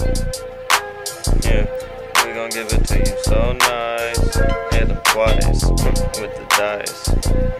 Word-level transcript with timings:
Yeah, 0.00 1.68
we 2.24 2.32
gon' 2.32 2.48
give 2.48 2.66
it 2.72 2.82
to 2.86 2.98
you 2.98 3.16
so 3.24 3.52
nice. 3.52 4.34
Hit 4.72 4.88
them 4.88 4.98
twice 5.04 5.68
with 5.68 6.32
the 6.32 6.46
dice. 6.48 7.08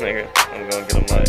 Nigga, 0.01 0.27
I'm 0.49 0.71
gonna 0.71 0.87
get 0.89 0.97
them 0.97 1.07
like. 1.13 1.29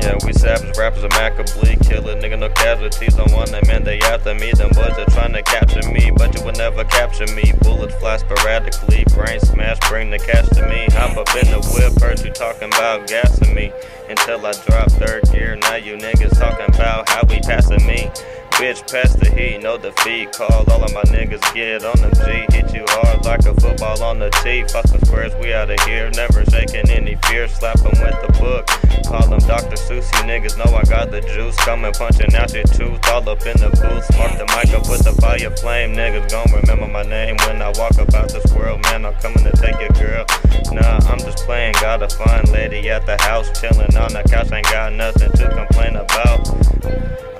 yeah, 0.00 0.16
we 0.24 0.32
savage 0.32 0.74
rappers, 0.78 1.04
a 1.04 1.08
Maccablee 1.10 1.86
killer. 1.86 2.16
Nigga, 2.16 2.38
no 2.38 2.48
casualties 2.48 3.18
on 3.18 3.30
one 3.32 3.50
night, 3.50 3.66
man. 3.66 3.84
They 3.84 3.98
after 4.00 4.34
me. 4.34 4.52
Them 4.52 4.70
boys 4.70 4.96
are 4.96 5.10
trying 5.10 5.34
to 5.34 5.42
capture 5.42 5.86
me, 5.92 6.10
but 6.10 6.34
you 6.34 6.42
will 6.42 6.52
never 6.52 6.84
capture 6.84 7.26
me. 7.34 7.52
Bullets 7.60 7.94
fly 7.96 8.16
sporadically, 8.16 9.04
brain 9.14 9.38
smash, 9.40 9.80
bring 9.90 10.08
the 10.08 10.18
cash 10.18 10.48
to 10.48 10.66
me. 10.66 10.86
Hop 10.92 11.18
up 11.18 11.28
in 11.36 11.50
the 11.50 11.60
whip, 11.74 12.00
heard 12.00 12.24
you 12.24 12.32
talking 12.32 12.68
about 12.68 13.06
gassing 13.06 13.54
me. 13.54 13.70
Until 14.08 14.46
I 14.46 14.52
drop 14.52 14.90
third 14.92 15.24
gear, 15.30 15.56
now 15.56 15.74
you 15.74 15.98
niggas 15.98 16.38
talking 16.38 16.74
about 16.74 17.10
how 17.10 17.22
we 17.28 17.38
passing 17.40 17.86
me. 17.86 18.10
Bitch, 18.62 18.78
pass 18.86 19.12
the 19.18 19.26
heat, 19.28 19.58
no 19.58 19.76
defeat. 19.76 20.30
Call 20.30 20.62
all 20.70 20.84
of 20.84 20.94
my 20.94 21.02
niggas, 21.10 21.42
get 21.52 21.82
on 21.82 21.98
them 21.98 22.14
G. 22.14 22.46
Hit 22.54 22.72
you 22.72 22.84
hard 22.94 23.24
like 23.24 23.42
a 23.42 23.58
football 23.58 24.00
on 24.04 24.20
the 24.20 24.30
tee. 24.38 24.62
Fucking 24.70 25.04
squares, 25.04 25.34
we 25.42 25.52
out 25.52 25.68
of 25.68 25.80
here. 25.80 26.08
Never 26.14 26.46
shaking 26.46 26.88
any 26.88 27.18
fear. 27.26 27.48
Slap 27.48 27.82
them 27.82 27.90
with 27.98 28.14
the 28.22 28.30
book. 28.38 28.70
Call 29.10 29.26
them 29.26 29.42
Dr. 29.50 29.74
You 29.90 29.98
niggas 30.30 30.54
know 30.54 30.70
I 30.78 30.84
got 30.84 31.10
the 31.10 31.20
juice. 31.22 31.56
Coming 31.66 31.90
punching 31.90 32.32
out 32.36 32.54
your 32.54 32.62
tooth. 32.62 33.02
All 33.10 33.28
up 33.28 33.42
in 33.42 33.58
the 33.58 33.74
booth. 33.82 34.06
Spark 34.14 34.38
the 34.38 34.46
mic 34.54 34.70
up 34.78 34.86
with 34.86 35.02
the 35.02 35.18
fire 35.18 35.50
flame. 35.58 35.98
Niggas 35.98 36.30
gon' 36.30 36.46
remember 36.54 36.86
my 36.86 37.02
name 37.02 37.34
when 37.42 37.60
I 37.60 37.74
walk 37.74 37.98
about 37.98 38.30
this 38.30 38.46
world. 38.54 38.80
Man, 38.82 39.04
I'm 39.04 39.14
coming 39.14 39.42
to 39.42 39.50
take 39.58 39.74
your 39.82 39.90
girl. 39.98 40.24
Nah, 40.70 41.02
I'm 41.10 41.18
just 41.18 41.38
playing. 41.50 41.74
Got 41.82 42.04
a 42.04 42.08
fine 42.08 42.46
lady 42.52 42.88
at 42.90 43.06
the 43.06 43.18
house. 43.26 43.50
Chilling 43.58 43.96
on 43.98 44.14
the 44.14 44.22
couch. 44.30 44.52
Ain't 44.52 44.70
got 44.70 44.92
nothing 44.92 45.32
to 45.32 45.50
complain 45.50 45.96
about. 45.96 46.46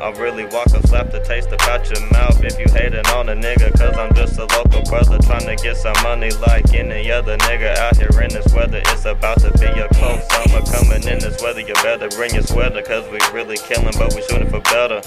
I 0.03 0.11
really 0.19 0.45
walk 0.47 0.67
a 0.67 0.85
slap 0.89 1.13
the 1.13 1.23
taste 1.23 1.53
about 1.53 1.89
your 1.89 2.03
mouth 2.11 2.43
if 2.43 2.59
you 2.59 2.67
hating 2.75 3.07
on 3.15 3.29
a 3.29 3.37
nigga, 3.37 3.71
cause 3.79 3.97
I'm 3.97 4.13
just 4.17 4.37
a 4.37 4.47
local 4.51 4.83
brother 4.91 5.17
trying 5.23 5.47
to 5.47 5.55
get 5.55 5.77
some 5.77 5.95
money 6.03 6.31
like 6.43 6.75
any 6.75 7.09
other 7.13 7.39
nigga 7.47 7.77
out 7.77 7.97
here 7.97 8.11
in 8.21 8.35
this 8.35 8.53
weather. 8.53 8.83
It's 8.83 9.05
about 9.05 9.39
to 9.47 9.53
be 9.63 9.71
a 9.71 9.87
cold 9.95 10.19
summer 10.27 10.59
coming 10.67 11.07
in 11.07 11.23
this 11.23 11.41
weather. 11.41 11.61
You 11.61 11.75
better 11.87 12.09
bring 12.19 12.35
your 12.35 12.43
sweater, 12.43 12.83
cause 12.83 13.07
we 13.13 13.23
really 13.33 13.57
killing, 13.59 13.95
but 13.97 14.13
we 14.13 14.23
shooting 14.27 14.51
for 14.51 14.59
better. 14.67 15.03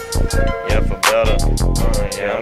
Yeah, 0.71 0.79
for 0.87 0.95
better. 1.11 1.35
Uh, 1.43 2.09
yeah, 2.15 2.34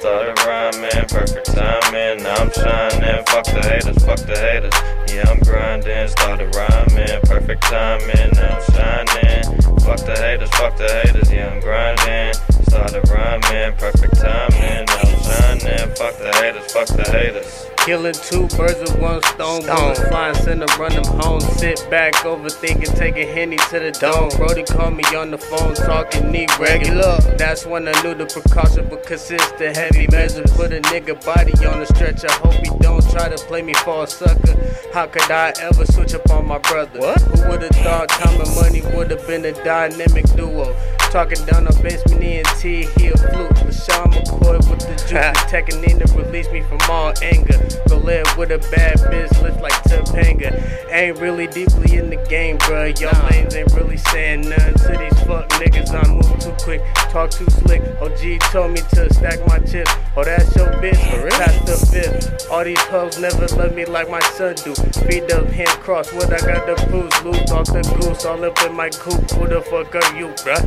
started 0.00 0.38
rhyming, 0.46 1.08
perfect 1.08 1.46
timing. 1.46 2.24
I'm 2.24 2.50
shining, 2.52 3.24
fuck 3.26 3.44
the 3.44 3.62
haters, 3.66 4.04
fuck 4.04 4.18
the 4.18 4.38
haters. 4.38 4.74
Yeah, 5.12 5.28
I'm 5.28 5.40
grinding, 5.40 6.08
started 6.08 6.54
rhyming, 6.54 7.20
perfect 7.22 7.62
timing. 7.62 8.38
I'm 8.38 8.62
shining, 8.70 9.42
fuck 9.80 9.98
the 10.06 10.14
haters, 10.16 10.50
fuck 10.50 10.76
the 10.76 10.88
haters. 11.02 11.32
Yeah, 11.32 11.48
I'm 11.48 11.60
grinding, 11.60 12.34
started 12.68 13.08
rhyming, 13.10 13.76
perfect 13.76 14.16
timing. 14.16 14.86
I'm 14.88 15.22
shining, 15.26 15.94
fuck 15.96 16.16
the 16.18 16.30
haters, 16.40 16.72
fuck 16.72 16.88
the 16.88 17.04
haters. 17.10 17.77
Killing 17.88 18.12
two 18.12 18.46
birds 18.48 18.78
with 18.80 18.98
one 18.98 19.22
stone. 19.22 19.62
stone. 19.62 19.94
Flying 19.94 20.34
center, 20.34 20.66
run 20.78 20.92
them 20.92 21.06
home. 21.22 21.40
Sit 21.40 21.88
back, 21.88 22.12
overthinking, 22.16 22.94
taking 22.98 23.26
Henny 23.26 23.56
to 23.56 23.78
the 23.78 23.92
dome. 23.92 24.28
Brody 24.36 24.62
called 24.62 24.94
me 24.94 25.04
on 25.16 25.30
the 25.30 25.38
phone, 25.38 25.74
talking 25.74 26.30
need 26.30 26.50
regular. 26.58 27.16
That's 27.38 27.64
when 27.64 27.88
I 27.88 27.92
knew 28.02 28.14
the 28.14 28.26
precaution, 28.26 28.86
but 28.90 29.06
consistent, 29.06 29.74
heavy 29.74 30.06
measures. 30.08 30.52
Put 30.52 30.74
a 30.74 30.82
nigga 30.82 31.24
body 31.24 31.52
on 31.64 31.80
the 31.80 31.86
stretcher. 31.86 32.30
Hope 32.30 32.56
he 32.56 32.68
don't 32.78 33.10
try 33.10 33.30
to 33.30 33.38
play 33.46 33.62
me 33.62 33.72
for 33.72 34.04
a 34.04 34.06
sucker. 34.06 34.54
How 34.92 35.06
could 35.06 35.30
I 35.30 35.54
ever 35.58 35.86
switch 35.86 36.12
up 36.12 36.28
on 36.28 36.46
my 36.46 36.58
brother? 36.58 37.00
What? 37.00 37.22
Who 37.22 37.48
would've 37.48 37.70
thought 37.76 38.10
time 38.10 38.38
and 38.38 38.54
money 38.54 38.82
would've 38.94 39.26
been 39.26 39.46
a 39.46 39.52
dynamic 39.64 40.26
duo? 40.36 40.76
Talking 41.10 41.42
down 41.46 41.66
on 41.66 41.82
basement 41.82 42.22
ENT, 42.22 42.60
he 42.60 42.82
a 42.84 43.16
flute. 43.16 43.50
LeSean 43.64 44.12
McCoy 44.12 44.58
with 44.68 44.80
the 44.80 44.94
juice, 45.08 45.42
attacking 45.42 45.82
in 45.82 45.98
to 45.98 46.04
release 46.14 46.50
me 46.50 46.62
from 46.62 46.78
all 46.88 47.14
anger. 47.22 47.58
Go 47.88 47.96
live 47.96 48.36
with 48.36 48.50
a 48.50 48.58
bad 48.70 48.98
bitch, 48.98 49.42
look 49.42 49.58
like 49.60 49.72
Topanga. 49.84 50.52
Ain't 50.92 51.18
really 51.18 51.46
deeply 51.46 51.96
in 51.96 52.10
the 52.10 52.16
game, 52.28 52.58
bruh. 52.58 52.98
Y'all 53.00 53.30
lanes 53.30 53.56
ain't 53.56 53.72
really 53.72 53.96
saying 53.96 54.50
nothing 54.50 54.74
to 54.74 54.98
these 54.98 55.17
fuck 55.28 55.48
niggas. 55.60 55.92
I 55.92 56.08
move 56.08 56.40
too 56.40 56.56
quick, 56.64 56.82
talk 57.12 57.30
too 57.30 57.48
slick. 57.60 57.82
OG 58.00 58.40
told 58.50 58.72
me 58.72 58.80
to 58.94 59.12
stack 59.12 59.46
my 59.46 59.58
chips. 59.58 59.92
Oh, 60.16 60.24
that's 60.24 60.56
your 60.56 60.72
bitch, 60.80 60.98
pass 61.30 61.54
the 61.68 61.76
fifth. 61.92 62.50
All 62.50 62.64
these 62.64 62.80
hoes 62.88 63.18
never 63.20 63.46
love 63.56 63.74
me 63.74 63.84
like 63.84 64.10
my 64.10 64.20
son 64.36 64.54
do. 64.64 64.74
Feet 65.06 65.30
up, 65.30 65.46
hand 65.48 65.68
crossed, 65.84 66.14
what 66.14 66.32
I 66.32 66.38
got 66.38 66.66
the 66.66 66.74
booze. 66.90 67.16
Loot 67.22 67.50
off 67.52 67.66
the 67.66 67.82
goose, 68.00 68.24
all 68.24 68.42
up 68.42 68.58
in 68.64 68.74
my 68.74 68.88
coop. 68.88 69.30
Who 69.32 69.46
the 69.46 69.60
fuck 69.60 69.94
are 69.94 70.18
you, 70.18 70.28
bruh? 70.42 70.64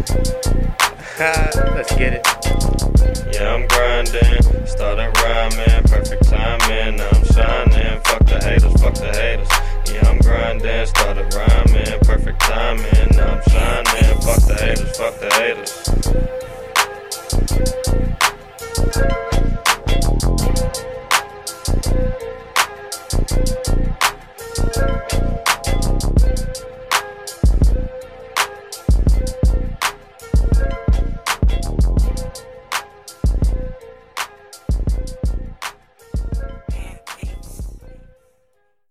Let's 1.75 1.93
get 1.95 2.13
it. 2.13 2.27
Yeah, 3.33 3.55
I'm 3.55 3.67
grinding, 3.67 4.65
started 4.67 5.11
rhyming, 5.17 5.83
perfect 5.89 6.23
timing. 6.29 7.01
I'm 7.01 7.23
shining, 7.33 7.99
fuck 8.03 8.25
the 8.25 8.39
haters, 8.43 8.81
fuck 8.81 8.93
the 8.93 9.11
haters. 9.11 9.49
Yeah, 9.91 10.09
I'm 10.09 10.19
grinding, 10.19 10.85
started 10.85 11.33
rhyming, 11.33 11.99
perfect 12.01 12.39
timing. 12.41 13.10
Thank 15.83 16.05
you. 20.85 20.90